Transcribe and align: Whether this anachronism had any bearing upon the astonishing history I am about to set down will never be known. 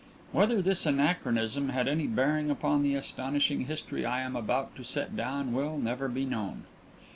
Whether 0.31 0.63
this 0.63 0.87
anachronism 0.87 1.69
had 1.69 1.87
any 1.87 2.07
bearing 2.07 2.49
upon 2.49 2.81
the 2.81 2.95
astonishing 2.95 3.65
history 3.67 4.03
I 4.03 4.21
am 4.21 4.35
about 4.35 4.75
to 4.77 4.83
set 4.83 5.15
down 5.15 5.53
will 5.53 5.77
never 5.77 6.07
be 6.07 6.25
known. 6.25 6.63